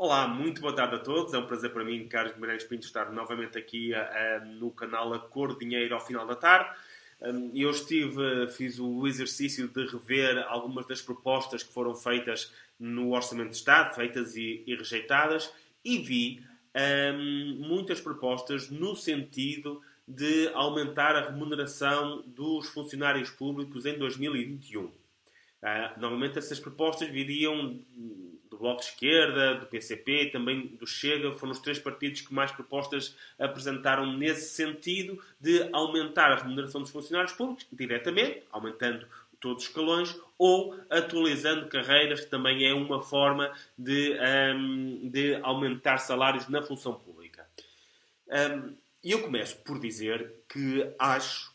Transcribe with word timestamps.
Olá, 0.00 0.28
muito 0.28 0.60
boa 0.60 0.72
tarde 0.72 0.94
a 0.94 0.98
todos. 1.00 1.34
É 1.34 1.38
um 1.38 1.46
prazer 1.48 1.72
para 1.72 1.82
mim, 1.82 2.06
Carlos 2.06 2.32
Guimarães 2.32 2.62
Pinto, 2.62 2.86
estar 2.86 3.10
novamente 3.10 3.58
aqui 3.58 3.90
uh, 3.92 4.46
no 4.46 4.70
canal 4.70 5.12
A 5.12 5.18
Cor 5.18 5.58
Dinheiro 5.58 5.92
ao 5.92 6.00
final 6.00 6.24
da 6.24 6.36
tarde. 6.36 6.70
Um, 7.20 7.50
eu 7.52 7.68
estive, 7.68 8.46
fiz 8.46 8.78
o 8.78 9.08
exercício 9.08 9.66
de 9.66 9.86
rever 9.86 10.38
algumas 10.46 10.86
das 10.86 11.02
propostas 11.02 11.64
que 11.64 11.72
foram 11.72 11.96
feitas 11.96 12.54
no 12.78 13.10
Orçamento 13.10 13.50
de 13.50 13.56
Estado, 13.56 13.92
feitas 13.92 14.36
e, 14.36 14.62
e 14.68 14.76
rejeitadas, 14.76 15.52
e 15.84 15.98
vi 15.98 16.44
um, 17.12 17.66
muitas 17.66 18.00
propostas 18.00 18.70
no 18.70 18.94
sentido 18.94 19.82
de 20.06 20.48
aumentar 20.54 21.16
a 21.16 21.28
remuneração 21.28 22.22
dos 22.24 22.68
funcionários 22.68 23.30
públicos 23.30 23.84
em 23.84 23.98
2021. 23.98 24.84
Uh, 24.84 24.92
normalmente 25.96 26.38
essas 26.38 26.60
propostas 26.60 27.08
viriam 27.08 27.80
do 28.58 28.62
Bloco 28.62 28.80
de 28.80 28.88
Esquerda, 28.88 29.54
do 29.54 29.66
PCP, 29.66 30.30
também 30.32 30.66
do 30.66 30.86
Chega, 30.86 31.32
foram 31.32 31.52
os 31.52 31.60
três 31.60 31.78
partidos 31.78 32.20
que 32.20 32.34
mais 32.34 32.50
propostas 32.50 33.16
apresentaram 33.38 34.12
nesse 34.12 34.54
sentido 34.54 35.22
de 35.40 35.68
aumentar 35.72 36.32
a 36.32 36.36
remuneração 36.36 36.82
dos 36.82 36.90
funcionários 36.90 37.32
públicos, 37.32 37.66
diretamente, 37.72 38.42
aumentando 38.50 39.06
todos 39.40 39.62
os 39.62 39.68
escalões, 39.68 40.20
ou 40.36 40.76
atualizando 40.90 41.68
carreiras, 41.68 42.20
que 42.20 42.30
também 42.30 42.66
é 42.66 42.74
uma 42.74 43.00
forma 43.00 43.52
de, 43.78 44.18
um, 44.56 45.08
de 45.08 45.36
aumentar 45.36 45.98
salários 45.98 46.48
na 46.48 46.60
função 46.60 46.94
pública. 46.94 47.46
Um, 48.26 48.74
eu 49.04 49.22
começo 49.22 49.56
por 49.58 49.78
dizer 49.78 50.34
que 50.48 50.92
acho 50.98 51.52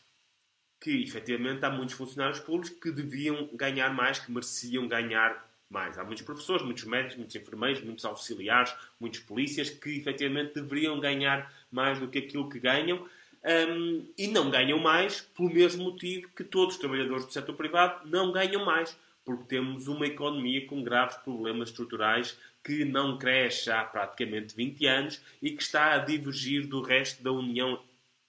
que, 0.80 1.02
efetivamente, 1.02 1.64
há 1.64 1.70
muitos 1.70 1.94
funcionários 1.94 2.40
públicos 2.40 2.70
que 2.70 2.90
deviam 2.90 3.50
ganhar 3.52 3.92
mais, 3.92 4.18
que 4.18 4.32
mereciam 4.32 4.88
ganhar 4.88 5.53
mais. 5.74 5.98
Há 5.98 6.04
muitos 6.04 6.24
professores, 6.24 6.64
muitos 6.64 6.84
médicos, 6.84 7.16
muitos 7.16 7.34
enfermeiros, 7.34 7.82
muitos 7.82 8.04
auxiliares, 8.04 8.72
muitos 8.98 9.18
polícias 9.20 9.68
que 9.68 9.98
efetivamente 9.98 10.54
deveriam 10.54 11.00
ganhar 11.00 11.52
mais 11.70 11.98
do 11.98 12.08
que 12.08 12.18
aquilo 12.18 12.48
que 12.48 12.60
ganham 12.60 13.04
um, 13.44 14.06
e 14.16 14.28
não 14.28 14.48
ganham 14.48 14.78
mais 14.78 15.20
pelo 15.20 15.50
mesmo 15.50 15.84
motivo 15.84 16.30
que 16.34 16.44
todos 16.44 16.76
os 16.76 16.80
trabalhadores 16.80 17.26
do 17.26 17.32
setor 17.32 17.54
privado 17.54 18.08
não 18.08 18.32
ganham 18.32 18.64
mais, 18.64 18.96
porque 19.24 19.44
temos 19.44 19.88
uma 19.88 20.06
economia 20.06 20.64
com 20.66 20.82
graves 20.82 21.16
problemas 21.16 21.68
estruturais 21.70 22.38
que 22.62 22.84
não 22.84 23.18
cresce 23.18 23.70
há 23.70 23.84
praticamente 23.84 24.54
20 24.54 24.86
anos 24.86 25.20
e 25.42 25.50
que 25.50 25.62
está 25.62 25.94
a 25.94 25.98
divergir 25.98 26.66
do 26.66 26.80
resto 26.80 27.22
da 27.22 27.32
União 27.32 27.82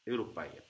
Europeia. 0.05 0.63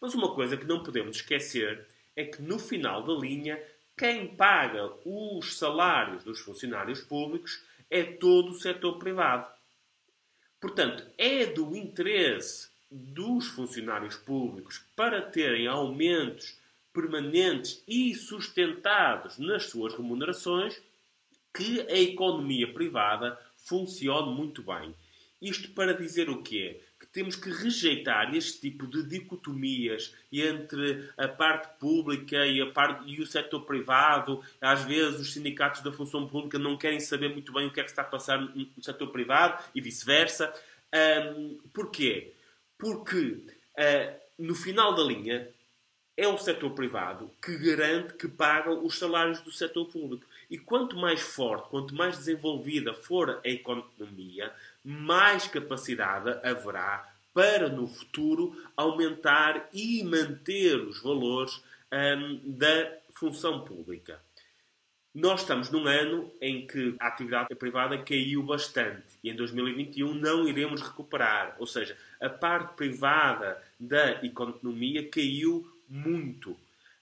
Mas 0.00 0.14
uma 0.14 0.32
coisa 0.32 0.56
que 0.56 0.66
não 0.66 0.82
podemos 0.82 1.16
esquecer 1.16 1.86
é 2.14 2.24
que 2.24 2.40
no 2.40 2.58
final 2.58 3.02
da 3.02 3.14
linha 3.14 3.60
quem 3.98 4.28
paga 4.28 4.92
os 5.04 5.58
salários 5.58 6.22
dos 6.22 6.38
funcionários 6.38 7.00
públicos 7.00 7.60
é 7.90 8.04
todo 8.04 8.50
o 8.52 8.60
setor 8.60 8.96
privado. 8.96 9.50
Portanto, 10.60 11.04
é 11.18 11.46
do 11.46 11.76
interesse 11.76 12.68
dos 12.90 13.48
funcionários 13.48 14.14
públicos 14.16 14.80
para 14.94 15.20
terem 15.20 15.66
aumentos 15.66 16.56
permanentes 16.92 17.82
e 17.88 18.14
sustentados 18.14 19.36
nas 19.36 19.64
suas 19.64 19.94
remunerações 19.94 20.80
que 21.52 21.80
a 21.80 21.98
economia 21.98 22.72
privada 22.72 23.38
funcione 23.56 24.34
muito 24.34 24.62
bem. 24.62 24.94
Isto 25.42 25.70
para 25.72 25.92
dizer 25.92 26.30
o 26.30 26.42
quê? 26.42 26.80
Temos 27.12 27.36
que 27.36 27.50
rejeitar 27.50 28.34
este 28.34 28.60
tipo 28.60 28.86
de 28.86 29.02
dicotomias 29.02 30.14
entre 30.32 31.08
a 31.16 31.26
parte 31.26 31.78
pública 31.78 32.46
e, 32.46 32.60
a 32.60 32.70
parte, 32.70 33.10
e 33.10 33.20
o 33.20 33.26
setor 33.26 33.62
privado. 33.62 34.42
Às 34.60 34.84
vezes, 34.84 35.20
os 35.20 35.32
sindicatos 35.32 35.82
da 35.82 35.90
função 35.90 36.26
pública 36.26 36.58
não 36.58 36.76
querem 36.76 37.00
saber 37.00 37.30
muito 37.30 37.52
bem 37.52 37.66
o 37.66 37.72
que 37.72 37.80
é 37.80 37.82
que 37.84 37.90
está 37.90 38.02
a 38.02 38.04
passar 38.04 38.40
no 38.40 38.82
setor 38.82 39.08
privado 39.08 39.62
e 39.74 39.80
vice-versa. 39.80 40.52
Um, 41.34 41.58
porquê? 41.72 42.32
Porque, 42.76 43.42
uh, 43.76 44.14
no 44.38 44.54
final 44.54 44.94
da 44.94 45.02
linha, 45.02 45.48
é 46.18 46.26
o 46.26 46.36
setor 46.36 46.70
privado 46.70 47.30
que 47.40 47.56
garante 47.56 48.14
que 48.14 48.26
paga 48.26 48.72
os 48.72 48.98
salários 48.98 49.40
do 49.40 49.52
setor 49.52 49.86
público. 49.86 50.26
E 50.50 50.58
quanto 50.58 50.96
mais 50.96 51.20
forte, 51.20 51.68
quanto 51.68 51.94
mais 51.94 52.18
desenvolvida 52.18 52.92
for 52.92 53.40
a 53.44 53.48
economia, 53.48 54.52
mais 54.84 55.46
capacidade 55.46 56.28
haverá 56.42 57.08
para 57.32 57.68
no 57.68 57.86
futuro 57.86 58.60
aumentar 58.76 59.68
e 59.72 60.02
manter 60.02 60.80
os 60.80 61.00
valores 61.00 61.62
um, 61.92 62.40
da 62.44 62.92
função 63.14 63.60
pública. 63.60 64.20
Nós 65.14 65.42
estamos 65.42 65.70
num 65.70 65.86
ano 65.86 66.32
em 66.40 66.66
que 66.66 66.96
a 66.98 67.06
atividade 67.06 67.54
privada 67.54 67.96
caiu 67.98 68.42
bastante 68.42 69.06
e 69.22 69.30
em 69.30 69.36
2021 69.36 70.14
não 70.14 70.48
iremos 70.48 70.82
recuperar. 70.82 71.54
Ou 71.60 71.66
seja, 71.66 71.96
a 72.20 72.28
parte 72.28 72.74
privada 72.74 73.62
da 73.78 74.24
economia 74.24 75.08
caiu 75.08 75.77
muito. 75.88 76.56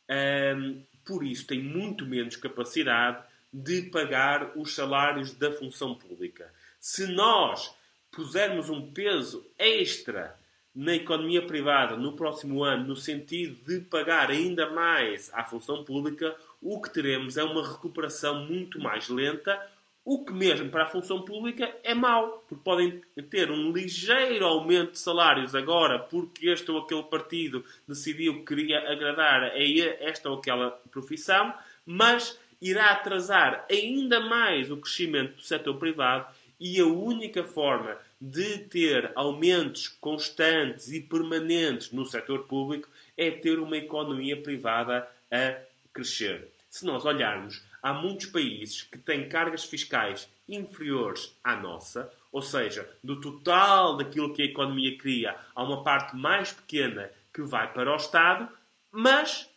Um, 0.08 0.82
por 1.04 1.24
isso, 1.24 1.46
tem 1.46 1.62
muito 1.62 2.04
menos 2.04 2.36
capacidade 2.36 3.22
de 3.52 3.82
pagar 3.82 4.52
os 4.56 4.74
salários 4.74 5.32
da 5.32 5.52
função 5.52 5.94
pública. 5.94 6.52
Se 6.80 7.06
nós 7.06 7.74
pusermos 8.10 8.68
um 8.70 8.90
peso 8.90 9.46
extra 9.58 10.36
na 10.74 10.94
economia 10.94 11.40
privada 11.46 11.96
no 11.96 12.12
próximo 12.12 12.62
ano, 12.62 12.88
no 12.88 12.96
sentido 12.96 13.56
de 13.66 13.80
pagar 13.80 14.30
ainda 14.30 14.68
mais 14.70 15.30
à 15.32 15.42
função 15.42 15.84
pública, 15.84 16.36
o 16.60 16.80
que 16.82 16.92
teremos 16.92 17.36
é 17.36 17.44
uma 17.44 17.66
recuperação 17.66 18.44
muito 18.44 18.78
mais 18.78 19.08
lenta, 19.08 19.58
o 20.06 20.24
que 20.24 20.32
mesmo 20.32 20.70
para 20.70 20.84
a 20.84 20.88
função 20.88 21.22
pública 21.22 21.68
é 21.82 21.92
mau, 21.92 22.44
porque 22.48 22.62
podem 22.62 23.02
ter 23.28 23.50
um 23.50 23.72
ligeiro 23.72 24.46
aumento 24.46 24.92
de 24.92 25.00
salários 25.00 25.52
agora 25.52 25.98
porque 25.98 26.48
este 26.48 26.70
ou 26.70 26.78
aquele 26.78 27.02
partido 27.02 27.64
decidiu 27.88 28.34
que 28.34 28.54
queria 28.54 28.78
agradar 28.88 29.42
a 29.42 29.58
esta 29.98 30.30
ou 30.30 30.38
aquela 30.38 30.70
profissão, 30.92 31.52
mas 31.84 32.38
irá 32.62 32.92
atrasar 32.92 33.66
ainda 33.68 34.20
mais 34.20 34.70
o 34.70 34.76
crescimento 34.76 35.34
do 35.34 35.42
setor 35.42 35.76
privado 35.76 36.32
e 36.60 36.80
a 36.80 36.86
única 36.86 37.42
forma 37.42 37.98
de 38.20 38.58
ter 38.58 39.10
aumentos 39.16 39.88
constantes 39.88 40.92
e 40.92 41.00
permanentes 41.00 41.90
no 41.90 42.06
setor 42.06 42.44
público 42.44 42.88
é 43.16 43.32
ter 43.32 43.58
uma 43.58 43.76
economia 43.76 44.40
privada 44.40 45.06
a 45.32 45.56
crescer. 45.92 46.55
Se 46.76 46.84
nós 46.84 47.06
olharmos, 47.06 47.64
há 47.82 47.94
muitos 47.94 48.26
países 48.26 48.82
que 48.82 48.98
têm 48.98 49.30
cargas 49.30 49.64
fiscais 49.64 50.28
inferiores 50.46 51.34
à 51.42 51.56
nossa, 51.56 52.12
ou 52.30 52.42
seja, 52.42 52.86
do 53.02 53.18
total 53.18 53.96
daquilo 53.96 54.34
que 54.34 54.42
a 54.42 54.44
economia 54.44 54.98
cria, 54.98 55.34
há 55.54 55.64
uma 55.64 55.82
parte 55.82 56.14
mais 56.14 56.52
pequena 56.52 57.10
que 57.32 57.40
vai 57.40 57.72
para 57.72 57.90
o 57.90 57.96
Estado, 57.96 58.46
mas, 58.92 59.48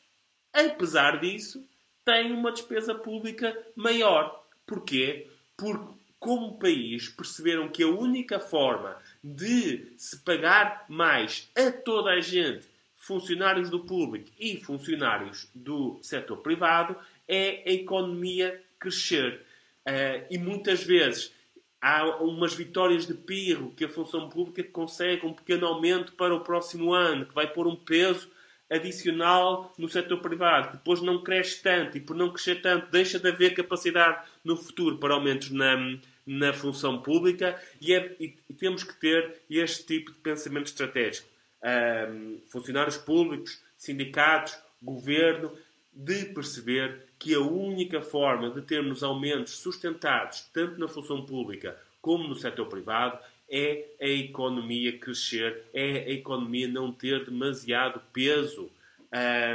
apesar 0.53 1.19
disso, 1.19 1.61
tem 2.05 2.31
uma 2.31 2.53
despesa 2.53 2.95
pública 2.95 3.53
maior. 3.75 4.45
Porquê? 4.65 5.27
Porque 5.57 5.99
como 6.19 6.57
país, 6.57 7.09
perceberam 7.09 7.67
que 7.67 7.83
a 7.83 7.87
única 7.87 8.39
forma 8.39 8.95
de 9.21 9.91
se 9.97 10.19
pagar 10.19 10.85
mais 10.87 11.49
a 11.53 11.69
toda 11.69 12.11
a 12.11 12.21
gente, 12.21 12.65
funcionários 13.09 13.71
do 13.71 13.79
público 13.79 14.29
e 14.39 14.57
funcionários 14.57 15.49
do 15.55 15.97
setor 15.99 16.37
privado, 16.37 16.95
é 17.27 17.63
a 17.65 17.71
economia 17.71 18.61
crescer. 18.77 19.41
Uh, 19.79 20.27
e 20.29 20.37
muitas 20.37 20.83
vezes 20.83 21.33
há 21.81 22.05
umas 22.17 22.53
vitórias 22.53 23.07
de 23.07 23.15
pirro 23.15 23.73
que 23.75 23.85
a 23.85 23.89
função 23.89 24.29
pública 24.29 24.63
consegue 24.63 25.25
um 25.25 25.33
pequeno 25.33 25.65
aumento 25.65 26.13
para 26.13 26.35
o 26.35 26.41
próximo 26.41 26.93
ano, 26.93 27.25
que 27.25 27.33
vai 27.33 27.51
pôr 27.51 27.65
um 27.65 27.75
peso 27.75 28.29
adicional 28.69 29.73
no 29.75 29.89
setor 29.89 30.19
privado, 30.19 30.77
depois 30.77 31.01
não 31.01 31.23
cresce 31.23 31.63
tanto 31.63 31.97
e 31.97 31.99
por 31.99 32.15
não 32.15 32.31
crescer 32.31 32.61
tanto 32.61 32.91
deixa 32.91 33.17
de 33.17 33.27
haver 33.27 33.55
capacidade 33.55 34.23
no 34.43 34.55
futuro 34.55 34.99
para 34.99 35.15
aumentos 35.15 35.49
na, 35.49 35.97
na 36.27 36.53
função 36.53 37.01
pública 37.01 37.59
e, 37.81 37.91
é, 37.91 38.15
e 38.19 38.27
temos 38.55 38.83
que 38.83 38.93
ter 38.99 39.41
este 39.49 39.83
tipo 39.87 40.11
de 40.11 40.19
pensamento 40.19 40.67
estratégico. 40.67 41.38
Um, 41.63 42.39
funcionários 42.47 42.97
públicos, 42.97 43.61
sindicatos, 43.77 44.57
governo, 44.81 45.51
de 45.93 46.25
perceber 46.25 47.07
que 47.17 47.33
a 47.33 47.41
única 47.41 48.01
forma 48.01 48.49
de 48.49 48.61
termos 48.61 49.03
aumentos 49.03 49.57
sustentados, 49.57 50.49
tanto 50.53 50.79
na 50.79 50.87
função 50.87 51.25
pública 51.25 51.77
como 52.01 52.27
no 52.27 52.35
setor 52.35 52.67
privado, 52.67 53.19
é 53.49 53.85
a 53.99 54.07
economia 54.07 54.97
crescer, 54.97 55.65
é 55.73 56.05
a 56.05 56.09
economia 56.11 56.67
não 56.67 56.91
ter 56.91 57.25
demasiado 57.25 57.99
peso 58.13 58.71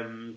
um, 0.08 0.36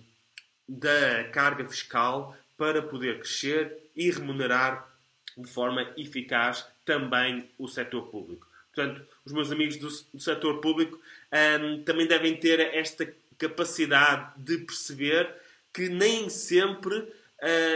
da 0.66 1.24
carga 1.32 1.66
fiscal 1.66 2.36
para 2.56 2.80
poder 2.80 3.18
crescer 3.18 3.90
e 3.94 4.10
remunerar 4.10 4.88
de 5.36 5.48
forma 5.48 5.92
eficaz 5.96 6.66
também 6.84 7.48
o 7.58 7.68
setor 7.68 8.08
público. 8.08 8.46
Portanto, 8.74 9.02
os 9.24 9.32
meus 9.32 9.50
amigos 9.50 9.76
do, 9.76 9.88
do 10.14 10.20
setor 10.20 10.60
público 10.60 10.98
um, 11.60 11.82
também 11.82 12.06
devem 12.06 12.36
ter 12.36 12.60
esta 12.60 13.12
capacidade 13.36 14.42
de 14.42 14.58
perceber 14.58 15.32
que 15.72 15.88
nem 15.88 16.28
sempre 16.28 16.96
uh, 16.98 17.08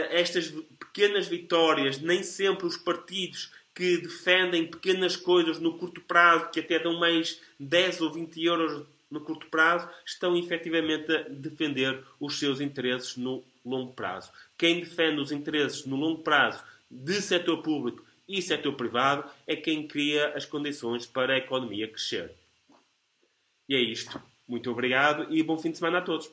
estas 0.09 0.49
pequenas 0.79 1.27
vitórias, 1.27 1.99
nem 1.99 2.23
sempre 2.23 2.65
os 2.65 2.77
partidos 2.77 3.51
que 3.73 3.97
defendem 3.97 4.67
pequenas 4.67 5.15
coisas 5.15 5.59
no 5.59 5.77
curto 5.77 6.01
prazo, 6.01 6.49
que 6.51 6.59
até 6.59 6.77
dão 6.77 6.99
mais 6.99 7.41
10 7.59 8.01
ou 8.01 8.11
20 8.11 8.43
euros 8.43 8.85
no 9.09 9.21
curto 9.21 9.47
prazo, 9.47 9.89
estão 10.05 10.37
efetivamente 10.37 11.11
a 11.11 11.23
defender 11.29 12.03
os 12.19 12.37
seus 12.37 12.59
interesses 12.61 13.17
no 13.17 13.43
longo 13.65 13.93
prazo. 13.93 14.31
Quem 14.57 14.79
defende 14.79 15.21
os 15.21 15.31
interesses 15.31 15.85
no 15.85 15.95
longo 15.95 16.21
prazo 16.21 16.63
de 16.89 17.21
setor 17.21 17.61
público 17.61 18.03
e 18.27 18.41
setor 18.41 18.73
privado 18.75 19.29
é 19.45 19.55
quem 19.55 19.87
cria 19.87 20.29
as 20.35 20.45
condições 20.45 21.05
para 21.05 21.33
a 21.33 21.37
economia 21.37 21.87
crescer. 21.87 22.31
E 23.67 23.75
é 23.75 23.79
isto. 23.79 24.21
Muito 24.47 24.69
obrigado 24.69 25.33
e 25.33 25.41
bom 25.41 25.57
fim 25.57 25.71
de 25.71 25.77
semana 25.77 25.99
a 25.99 26.01
todos. 26.01 26.29